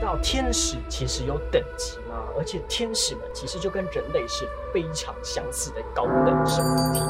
[0.00, 2.14] 道天使其实有等级吗？
[2.38, 7.00] 而且天使们其实就跟人类是非常相似的高等生物体。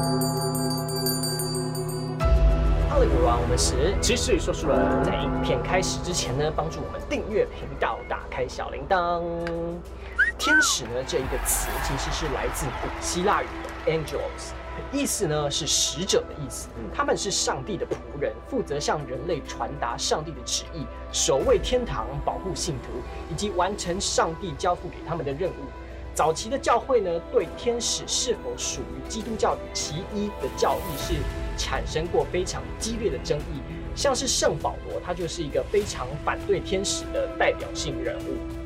[2.89, 9.23] Hello everyone，我们是其实说书人，在影片开始之前呢，帮助我们订阅频道，打开小铃铛。
[10.37, 14.53] 天使呢这一个词其实是来自古希腊语的 angels，
[14.91, 16.69] 意思呢是使者的意思。
[16.93, 23.01] 他们是上帝的仆人，负责向人类传达上帝的旨意，守卫天堂，保护信徒，
[23.31, 25.53] 以及完成上帝交付给他们的任务。
[26.13, 31.13] 早期的教会呢，对天使是否属于基督教其一的教义是
[31.57, 33.61] 产生过非常激烈的争议。
[33.95, 38.60] 像是圣保罗，他就是一个非常反对天使的代表性人物。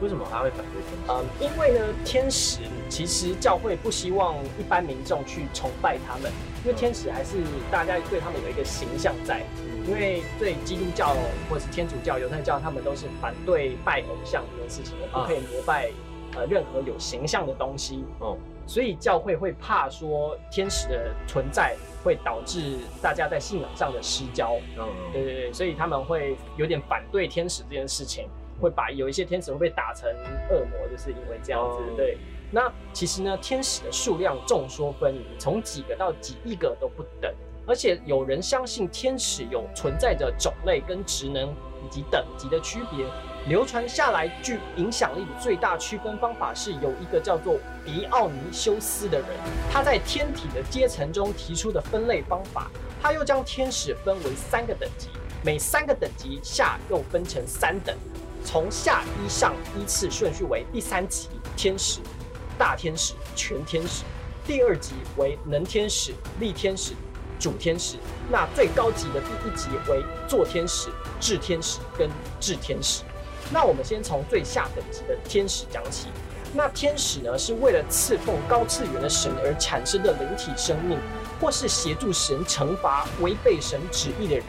[0.00, 1.12] 为什么他会反对天使？
[1.12, 6.30] 嗯，因为呢，天使其实教会不希望一般民众去崇拜他们，
[6.64, 7.36] 因为天使还是
[7.70, 9.42] 大家对他们有一个形象在。
[9.88, 11.14] 因为对基督教
[11.48, 15.88] 或者是天主教、犹太教，他们都是反对拜偶像这件事情的，不可以膜拜
[16.34, 18.04] 呃任何有形象的东西。
[18.18, 18.36] 哦，
[18.66, 24.56] 所以教会会怕说天使的存在会导致大家在信仰上的失焦。
[24.76, 28.28] 嗯，对对对，所以他们会有点反对天使这件事情。
[28.60, 30.08] 会把有一些天使会被打成
[30.50, 31.78] 恶魔，就是因为这样子。
[31.96, 32.18] 对，
[32.50, 37.32] 那其实呢，天使的数量众说纷纭，从几个到几亿个都不等。
[37.68, 41.50] 而且有人相信天使有存在着种类跟职能
[41.84, 43.04] 以及等级的区别。
[43.48, 49.28] 流传下来具影响力的最大区分方法是有一个叫做迪奥尼修斯的人，
[49.70, 52.70] 他在天体的阶层中提出的分类方法。
[53.02, 55.10] 他又将天使分为三个等级，
[55.44, 57.96] 每三个等级下又分成三等。
[58.46, 61.98] 从下依上依次顺序为第三级天使、
[62.56, 64.04] 大天使、全天使；
[64.46, 66.92] 第二级为能天使、力天使、
[67.40, 67.96] 主天使；
[68.30, 72.08] 那最高级的第一级为座天使、智天使跟
[72.38, 73.02] 智天使。
[73.52, 76.06] 那我们先从最下等级的天使讲起。
[76.54, 80.96] 那天使呢，是为了侍奉高次元的神而产生的灵体生命，
[81.40, 84.46] 或是协助神惩罚违背神旨意的人。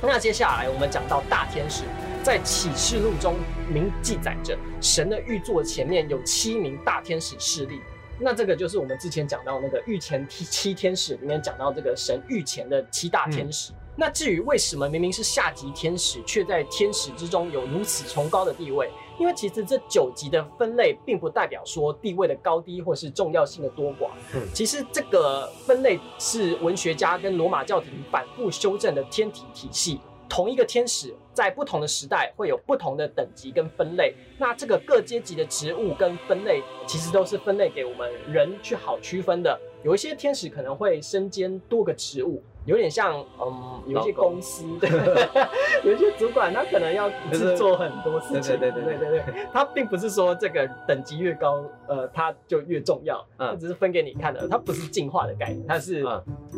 [0.00, 1.82] 那接下来我们讲到大天使。
[2.22, 3.34] 在启示录中
[3.72, 7.80] 明记载着，神的御座前面有七名大天使势力。
[8.18, 13.72] 那这个就是我们之前讲到那个御前七七天使里面讲到这个神御前的七大天使。
[13.96, 18.90] 那至于为什么明明是下级天使，却在天使之中有如此崇高的地位？
[19.18, 24.10] 因为其实这九级的分类并不代表说地位的高低或是重要性的多寡。
[24.34, 29.98] 嗯，其实这个分类是文学家跟罗马教廷反复修正的天体体系。
[30.28, 39.58] 同一个天使在不同的时代会有不同的等级跟分类，那这个各阶级的职务跟分类其实都是分类给我们人去好区分的。
[39.82, 42.42] 有一些天使可能会身兼多个职务。
[42.66, 44.90] 有点像，嗯，有一些公司，对，
[45.82, 48.98] 有一些主管他可能要一次做很多事情，对 对对。
[48.98, 56.04] 对对对，他并不是说这个等级越高，呃，他就越重要，嗯，只是分给你看的，它不是进化的概念，它是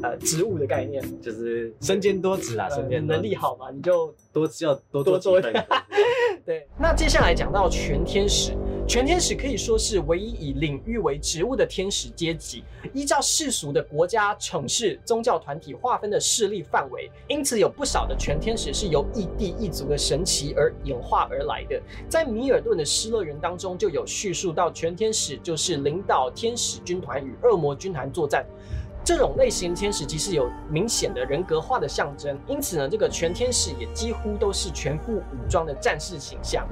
[0.03, 5.67] 呃职务的概念，就是身兼多职啊，身兼能力好嘛，你就多要多多做一点。
[6.45, 8.53] 对，那接下来讲到全天使。
[8.85, 21.81] 全天使可以说是唯一以领域为职务的天使阶级，依照世俗的国家、城市、宗教团体划分的势力范围，因此有不少的全天使是由异地异族的神奇而演化而来的。
[22.09, 28.45] 在米尔顿的失乐园当中，就有叙述到全天使就是领导天使军团与恶魔军团作战。
[29.05, 36.67] 这种类型天使其实有明显的人格化的象征，因此呢，这个全天使也几乎都是全副武装的战士形象。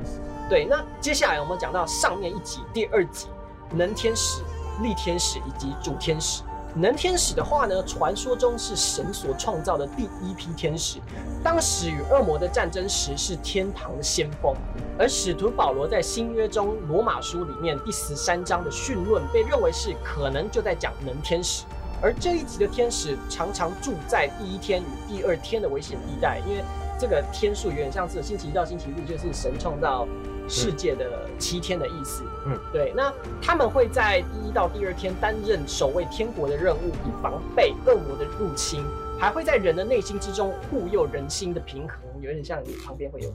[0.49, 3.27] 对，那接下来我们讲到上面一集第二集，
[3.73, 4.43] 能天使、
[4.81, 6.43] 力天使以及主天使。
[6.73, 11.01] 能天使的话呢，传说中是神所创造的第一批天使，
[11.43, 14.55] 当时与恶魔的战争时是天堂的先锋。
[14.97, 21.65] 而使徒保罗在新约中罗马书里面第十三章的训论，被认为是可能就在讲能天使。
[22.03, 26.63] 而这一集的天使常常住在第一天与第二天的危险地带，因为
[26.99, 30.07] 这个天数有点像是星期一到星期日，就是神创造
[30.49, 32.25] 世界的七天的意思。
[32.47, 32.93] 嗯，对。
[32.97, 38.85] 那他们会在第一到第二天担任守卫天国的任务，以防备恶魔的入侵，
[39.19, 43.31] 还会在人的内心之中护佑人心的平衡，有点像你旁边会有。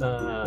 [0.00, 0.46] 呃，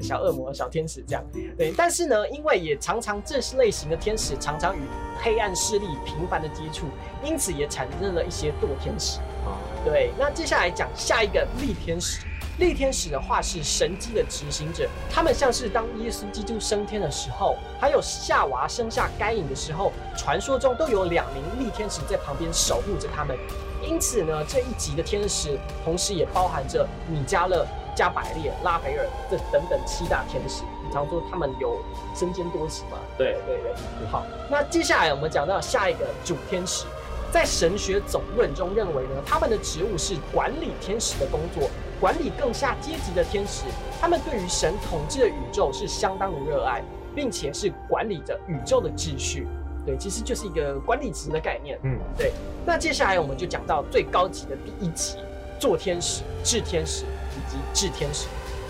[0.00, 1.24] 小恶魔、小天使这样，
[1.58, 1.72] 对。
[1.76, 4.80] 但是呢，因为也常常这类型的天使常常与
[5.20, 6.86] 黑暗势力频繁的接触，
[7.22, 9.18] 因此也产生了一些堕天使。
[9.44, 10.12] 啊，对。
[10.18, 12.20] 那接下来讲下一个力天使。
[12.58, 23.34] 力天使的话是神机的执行者，他们像是当耶稣基督升天的时候，还有夏娃生下该隐的时候，传说中都有两名力天使在旁边守护着他们。
[23.82, 27.66] 因此呢，这一集的天使同时也包含着米迦勒。
[27.92, 30.62] 加百列、拉斐尔这等等七大天使。
[30.82, 31.76] 你常说他们有
[32.14, 32.96] 身兼多职嘛？
[33.18, 34.06] 对对对。
[34.08, 36.86] 好，那接下来我们讲到下一个主天使，
[37.32, 41.68] 在神学总论中认为呢，他们的职务是管理天使的工作，
[42.00, 43.64] 管理更下阶级的天使。
[44.00, 46.82] 他们对于神统治的宇宙是相当的热爱，
[47.14, 49.46] 并且是管理着宇宙的秩序。
[49.86, 51.78] 对，其实就是一个管理职的概念。
[51.82, 52.32] 嗯，对。
[52.66, 55.16] 那接下来我们就讲到最高级的第一级，
[55.58, 58.28] 做天使、智天使以及智天使。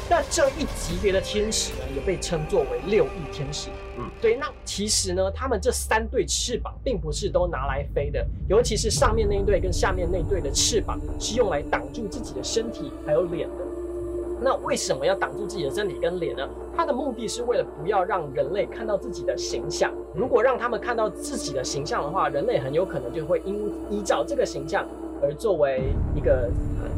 [0.09, 3.69] 那这一级别的天使呢，也被称作为六翼天使。
[3.97, 4.37] 嗯，对。
[4.37, 13.55] 那其实呢，他们这三对翅膀并不是都拿来飞的，尤其是上面那一对跟下面那对的翅膀是用来挡住自己的身体还有脸的。
[14.41, 16.49] 那为什么要挡住自己的身体跟脸呢？
[16.81, 19.93] 它的目的是为了不要让人类看到自己的形象。
[20.15, 23.55] 如果让他们看到自己的形象的话，人类很有可能就会依
[23.91, 24.87] 依照这个形象
[25.23, 26.49] 而作为一个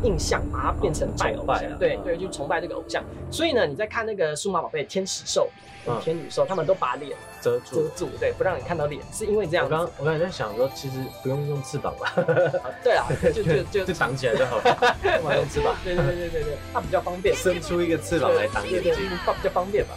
[0.03, 1.79] 印象，把它变成拜偶像。
[1.79, 3.03] 对对，就崇拜这个偶像。
[3.31, 5.49] 所以呢，你在看那个数码宝贝天使兽、
[6.01, 9.65] 天女兽，他们都把脸遮住，遮住，对，不让你看到脸，是因为这样。
[9.67, 12.13] 我刚我刚才在想说，其实不用用翅膀吧？
[12.83, 14.97] 对啊，就 就就就挡起来就好了，
[15.37, 15.75] 用翅膀？
[15.85, 19.95] 对对对对对，它比较方便，伸出一个翅膀来挡眼睛，方比较方便吧。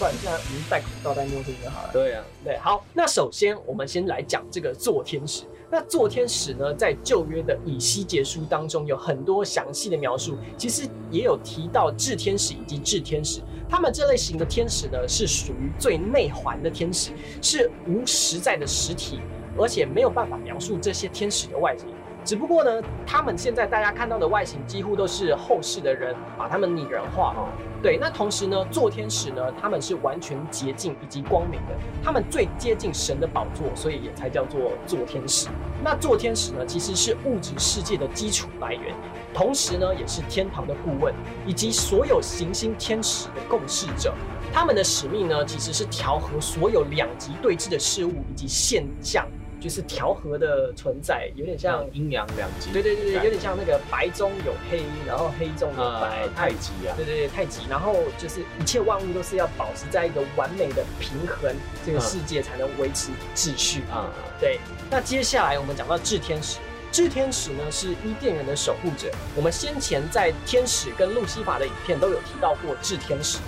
[0.00, 1.90] 不然现在我们戴口罩戴墨镜就好了。
[1.92, 5.42] 对啊，对，好，那首先我们先来讲这个做天使。
[5.70, 13.42] 那做天使呢，在旧约的以西结书当中有很多详细的描述，其实也有提到智天使以及智天使。
[13.68, 17.10] 他们这类型的天使呢，是属于最内环的天使，
[17.42, 19.20] 是无实在的实体，
[19.58, 21.86] 而且没有办法描述这些天使的外形。
[22.24, 27.34] 只不过呢，他们现在大家看到的外形几乎都是后世的人把他们拟人化。
[27.36, 27.48] 哦
[27.82, 31.74] 对，那同时呢，做天使呢，他们是完全洁净以及光明的，
[32.04, 35.48] 他们最接近神的宝座，所以也才叫做做天使。
[35.82, 38.94] 那做天使呢，其实是物质世界的基础来源，
[39.32, 41.14] 同时呢，也是天堂的顾问，
[41.46, 44.12] 以及所有行星天使的共事者。
[44.52, 49.26] 他们的使命呢，其实是调和所有两极对峙的事物以及现象。
[49.60, 52.72] 就是调和的存在，有点像阴阳两极。
[52.72, 56.96] 对对对对，有点像那个白中有黑，然后黑中有白，太极啊。
[56.96, 57.68] 对对对，太极。
[57.68, 61.54] 然后就是一切万物都是要保持在一个完美的平衡，
[61.84, 64.08] 这个世界才能维持秩序啊。
[64.40, 64.58] 对。
[64.90, 66.58] 那接下来我们讲到智天使，
[66.90, 69.10] 智天使呢是伊甸园的守护者。
[69.36, 73.38] 我们先前在天使跟路西法的影片都有提到过智天使，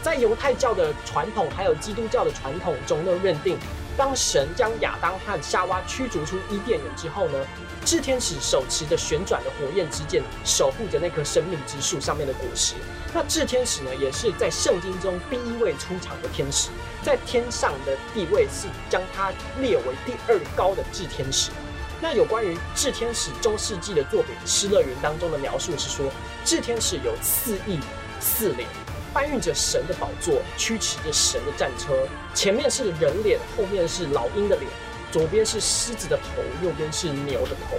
[0.00, 3.58] 在犹太教的传统还有基督教的传统中都认定。
[3.96, 7.46] 当神将亚当和夏娃驱逐出伊甸园之后呢，
[7.84, 12.74] 炽天使手持着旋转的火焰之剑，守护着那棵生命之树上面的果实。
[13.14, 16.68] 那炽天使呢，也是在圣经中第一位出场的天使，
[17.02, 21.50] 在天上的地位是将他列为第二高的炽天使。
[21.98, 26.12] 那有关于炽天使中世纪的作品《失乐园》当中的描述是说，
[26.44, 27.80] 炽天使有四翼、
[28.20, 28.68] 四脸。
[29.16, 34.70] 搬运着神的宝座，驱驰着神的战车，前面是人脸，后面是老鹰的脸，
[35.10, 37.78] 左边是狮子的头，右边是牛的头。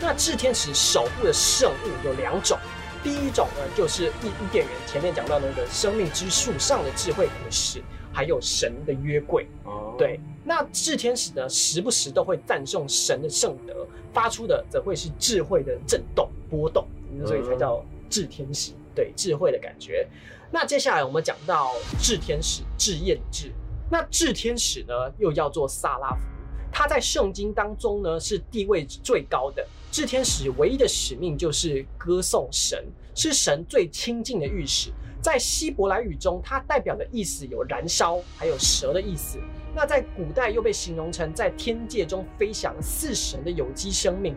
[0.00, 2.58] 那炽天使守护的圣物有两种，
[3.00, 7.80] 第一种呢就是伊伊甸园前面讲到那个生命之树上的智慧果实，
[8.12, 9.46] 还有神的约柜。
[9.62, 16.84] 哦，对，那炽天使呢时不时都会赞颂神的圣德，发出的则会是智慧的震动波动，
[17.24, 17.80] 所以才叫
[18.12, 18.72] 智天使。
[18.94, 20.06] 对，智慧的感觉。
[20.50, 23.50] 那接下来我们讲到智天使智焰智，
[23.90, 26.20] 那智天使呢又叫做萨拉夫，
[26.70, 29.66] 他在圣经当中呢是地位最高的。
[29.90, 32.84] 智天使唯一的使命就是歌颂神，
[33.14, 34.92] 是神最亲近的御使。
[35.22, 39.38] 在希伯来语中，它代表的意思有燃烧，还有蛇的意思。
[39.74, 44.36] 那在古代又被形容成在天界中飞翔似神的有机生命。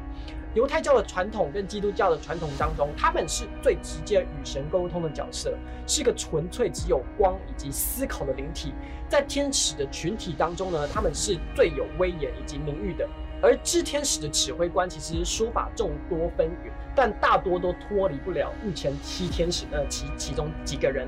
[0.56, 5.54] 犹太教的传统跟基督教的传统当中，他们是最直接与神沟通的角色，
[5.86, 8.74] 是一个纯粹只有光以及思考的灵体。
[9.10, 13.06] 在天使的群体当中呢，他们是最有威严以及名誉的。
[13.44, 21.06] 而炽天使的指挥官其实说法众多纷纭，但大多都脱离不了目前七天使的其其中几个人。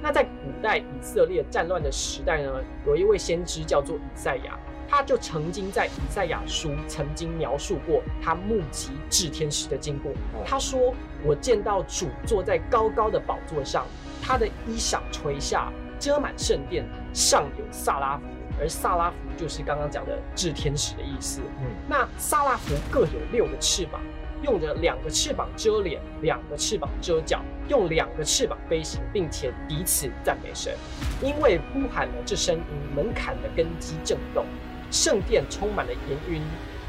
[0.00, 2.50] 那在古代以色列战乱的时代呢，
[2.86, 4.58] 有一位先知叫做以赛亚。
[4.88, 10.12] 他就曾经在以赛亚书曾经描述过他目击炽天使的经过。
[10.46, 13.86] 他说：“我见到主坐在高高的宝座上，
[14.22, 18.22] 他的衣裳垂下，遮满圣殿，上有萨拉夫，
[18.58, 21.42] 而萨拉夫就是刚刚讲的炽天使的意思。
[21.60, 24.00] 嗯，那萨拉夫各有六个翅膀，
[24.42, 30.74] 用着两个翅膀遮脸，两个翅膀遮脚，用两个翅膀飞行，并且彼此赞美神。
[31.22, 32.62] 因为呼喊了这声音，
[32.96, 34.46] 门槛的根基震动。
[34.90, 36.42] 圣殿充满了烟云，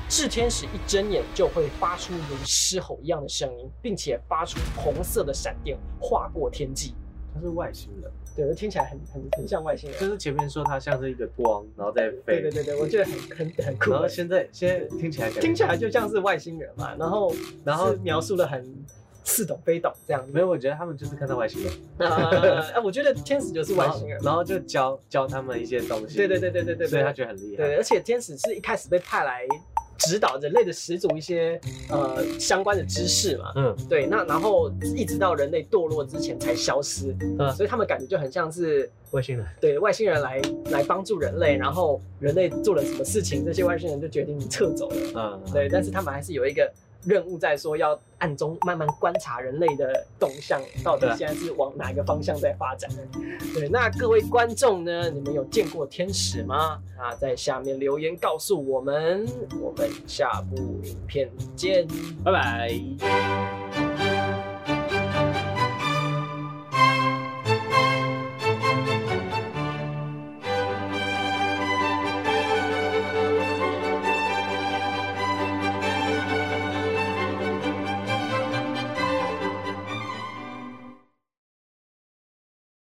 [0.09, 6.93] 炽天使一睁眼就会发出如狮吼一样的声音，并且发出红色的闪电划过天际。
[7.31, 9.99] 它是外星人，对，听起来很很很像外星人。
[9.99, 12.41] 就是前面说它像是一个光，然后在飞。
[12.41, 13.99] 对对对对，我觉得很很很酷然。
[13.99, 17.31] 后现在现在听起来感觉听起来就像是外星人嘛，然后
[17.63, 18.65] 然后描述的很
[19.29, 20.31] 似懂非懂这样子。
[20.33, 24.19] 没有，我觉得他们就是看到外星人，呃， 哎我觉得天使就是外星人。
[24.23, 26.17] 然后就教教他们一些东西。
[26.17, 27.13] 对对对对对对所以他。
[27.19, 27.65] 觉得很厉害。
[27.65, 29.45] 对，而且天使是一开始被派来
[29.97, 31.59] 指导人类的始祖一些
[31.89, 33.51] 呃相关的知识嘛。
[33.57, 39.45] 嗯对，那然后一直到人类堕落之前才消失，嗯，所以他们感觉就很像是外星人。
[39.59, 44.95] 对外星人来来帮助人类，然后人类做了什么事情，这些外星人就决定撤走了。
[45.15, 46.71] 嗯，对，但是他们还是有一个
[47.05, 52.89] 任务在说，要暗中慢慢观察人类的动向，到底现在是往哪个方向在发展。
[53.53, 56.81] 对，那各位观众呢，你们有见过天使吗？
[56.97, 59.25] 啊，在下面留言告诉我们，
[59.61, 61.87] 我们下部影片见。
[62.23, 63.58] 拜拜。